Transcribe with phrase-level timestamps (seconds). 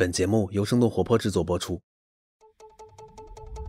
[0.00, 1.78] 本节目由生动活泼制作播出。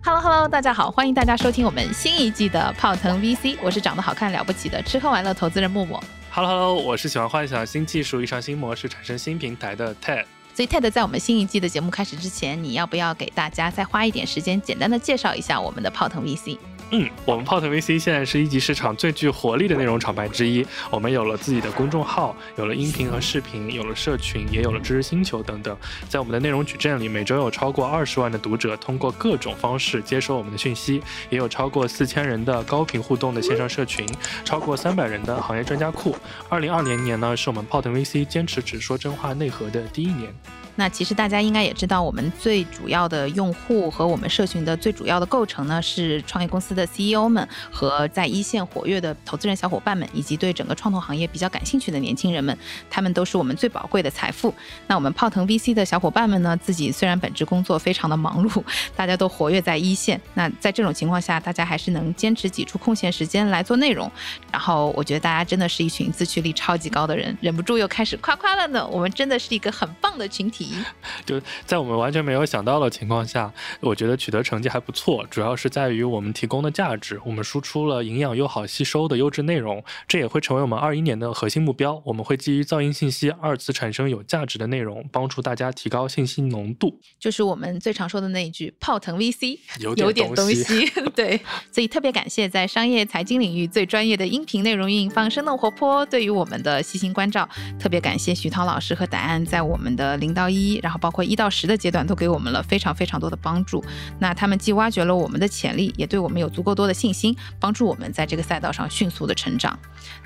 [0.01, 5.99] Hello Hello，大家好，欢迎大家收听我们新一季的泡腾 VC，我是长得好看了不起的吃喝玩乐投资人木木。
[6.31, 10.23] Hello Hello，我是喜欢幻想新技术、遇上新模式、产生新平台的 Ted。
[10.53, 16.57] 所以 TED 在我们新一季的节目开始之前，你要不要给大家再花一点时间，简单的介绍一下我们的泡腾 VC？
[16.93, 20.65] 嗯，我们泡腾 VC 现在是一级市场最具活力的内容厂牌之一。
[20.89, 25.75] 我们有了自己的公众号，有了音频和视频，有了社群，也有了知识星球等等。
[26.09, 34.05] 在我们的内容矩阵里，每周有超过二十万的读者通过各种方式接收我们的讯息，也有超过四千人的高频互动的线上社群，
[34.43, 36.17] 超过三百人的行业专家库。
[36.49, 40.33] 二零二零年呢，是我们泡腾 VC 坚持只说真话内核的第一年。
[40.75, 52.57] 那其实大家应该也知道，我们最主要的用户和我们社群的最主要的构成呢，是创业公司的 CEO 们和在一线活跃的投资人小伙伴们，以及对整个创投行业比较感兴趣的年轻人们，
[52.89, 54.53] 他们都是我们最宝贵的财富。
[54.87, 58.63] 那我们泡腾 VC 的小伙伴们呢，自己虽然本职工作非常的忙碌，
[58.95, 64.09] 大家都活跃在一线，那在这种情况下，大家还是能坚持挤出空闲时间来做内容。
[64.51, 68.87] 然后我觉得大家真的是一群自驱力超级高的人，忍不住又开始夸夸了呢。
[68.87, 70.60] 我们真的是一个很棒的群体。
[71.25, 82.01] 就在我们完全没有想到的情况下，我觉得取得成绩还不错，主要是在于我们提供的价值，我们输出了营养又好吸收的优质内容，这也会成为我们二一年的核心目标。
[82.05, 86.99] 我们会基于噪音信息二次产生有价值的内容，帮助大家提高信息浓度。
[87.19, 90.89] 就是我们最常说的那一句“泡腾 VC”， 有有点东西西。
[91.15, 91.39] 对，
[91.71, 97.47] 所以特别感谢在商业财经领域最专业的音频内容运营方生动活泼对于我们的细心关照。
[97.79, 103.83] 特别感谢徐涛老师和答案在我们的零到一，然后包括一到十的阶段都给我们了非常非常多的帮助。
[104.19, 109.77] 那他们既挖掘了我们的潜力，也对我们有足够多的信心，帮助我们在这个赛道上迅速的成长。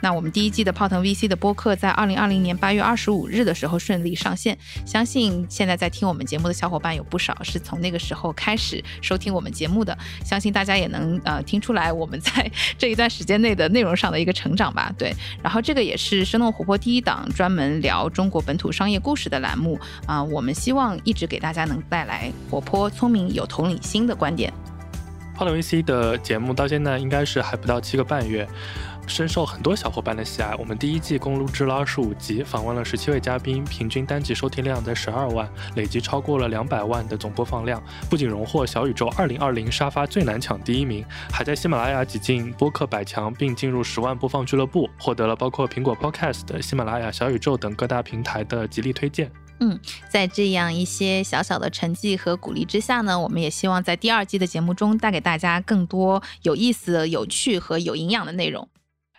[0.02, 14.94] 那我们第一季的泡腾 VC 的播客在二零二零年八月二十五日的时候顺利上线，相信现在在听我们节目的小伙伴有不少是从那个时候开始收听我们节目的，相信大家也能呃听出来我们在 这一段时间内的内容上的一个成长吧。
[14.98, 15.14] 对，
[15.44, 24.54] 然后这个也是生动活泼第一档专门聊中国本土商业故事的栏目啊、啊我们希望一直给大家能带来活泼、聪明、有同理心的观点。
[25.36, 28.48] 泡腾 VC 的节目到现在应该是还不到七个半月。
[29.08, 30.56] 深受很多小伙伴的喜爱。
[30.56, 37.80] 我们第一季共录制了二十五集，访问了十七位嘉宾，平均单集收听量在十二万，累计超过了两百万的总播放量。
[38.10, 49.30] 不仅荣获小宇宙二零二零沙发最难抢第一名，还在喜马拉雅挤进播客百强，并进入十万播放俱乐部，获得了包括苹果 Podcast、喜马拉雅、小宇宙等各大平台的极力推荐。
[49.60, 49.80] 嗯
[50.10, 58.68] 在这样一些小小的成绩和鼓励之下呢，我们也希望在第二季的节目中带给大家更多有意思、有趣和有营养的内容。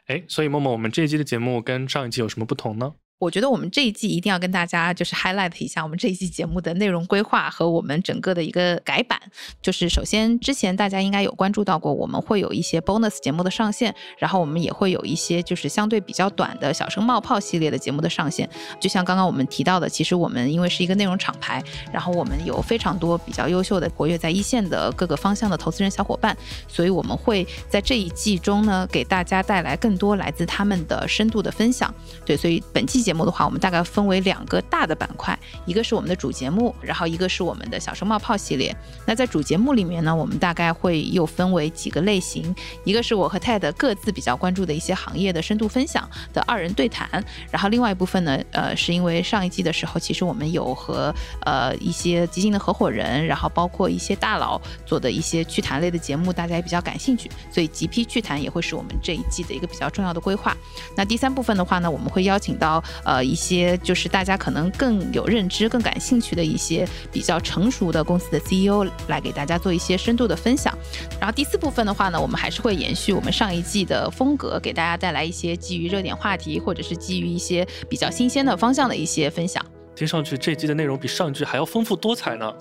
[0.06, 2.92] 哎，所以默默，我们这一季的节目跟上一季有什么不同呢？
[3.18, 9.18] 我觉得我们这一季一定要跟大家就是 highlight 一下我们这一季节目的内容规划和我们整个的一个改版。
[9.62, 18.46] 就是首先之前大家应该有关注到过，我们会有一些 bonus 节目的上线，然后我们也会有一些就是相对比较短的小声冒泡系列的节目的上线。
[18.78, 26.36] 就像刚刚我们提到的，其实我们因为是一个内容厂牌，然后我们有非常多比较优秀的活跃在一线的各个方向的投资人小伙伴，
[26.68, 31.92] 所以我们会在这一季中呢，给大家带来更多来自他们的深度的分享。
[32.26, 38.76] 对，所以本期节目的话，我们大概分为两个大的板块，一个是我们的主节目，然后一个是我们的小声冒泡系列。
[39.06, 42.52] 那在主节目里面呢，我们大概会又分为几个类型，
[42.82, 47.08] 一个是我和 TED 各自比较关注的一些行业的深度分享的二人对谈，
[47.52, 60.56] 然后另外一部分呢，呃，是因为上一季的时候，其实我们有和呃一些基金的合伙人，然后包括一些大佬做的一些趣谈类的节目，大家也比较感兴趣，所以 GP 趣谈也会是我们这一季的一个比较重要的规划。
[60.96, 70.76] 那第三部分的话呢，我们会邀请到呃一些就是大家可能更有认知、更感兴趣的一些比较成熟的公司的 CEO 来给大家做一些深度的分享。
[71.20, 79.64] 然后第四部分的话呢，我们还是会延续我们上一季的风格，给大家带来一些基于热点话题或者是基于一些比较新鲜的方向的一些分享。
[79.94, 82.52] 听上去这季的内容比上季还要丰富多彩呢。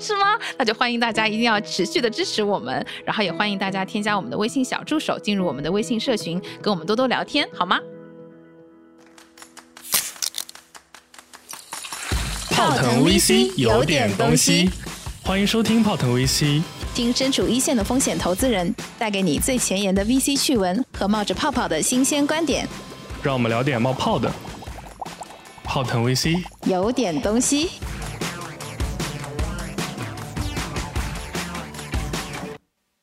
[0.00, 0.38] 是吗？
[0.56, 7.78] 那就欢迎大家一定要持续的支持我们，然后也欢迎大家添加我们的微信小助手，进入我们的微信社群，跟我们多多聊天，好吗？
[12.52, 14.70] 泡腾 vc 有点东西。
[15.24, 16.62] 欢迎收听泡腾 vc
[16.94, 22.66] 听身处一线的风险投资人带给你最前沿的 vc 趣闻和冒着泡泡的新鲜观点。
[23.22, 24.30] 让我们聊点冒泡的。
[25.62, 27.70] 泡腾 vc 有点东西。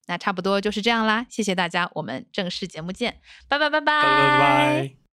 [0.07, 3.17] 那差不多就是这样啦谢谢大家我们正式节目见。
[3.47, 3.69] 拜拜。
[3.69, 5.08] 拜拜拜拜。